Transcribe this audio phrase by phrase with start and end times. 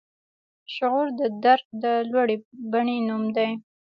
[0.73, 2.37] شعور د درک د لوړې
[2.71, 3.49] بڼې نوم دی.